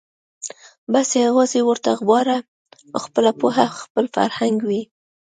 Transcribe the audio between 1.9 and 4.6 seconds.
غوره خپله پوهه خپل فرهنګ